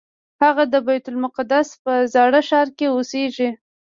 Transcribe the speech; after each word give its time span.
هغه 0.43 0.63
د 0.73 0.75
بیت 0.87 1.05
المقدس 1.11 1.69
په 1.83 1.93
زاړه 2.13 2.41
ښار 2.47 2.67
کې 2.77 2.85
اوسېږي. 2.93 3.49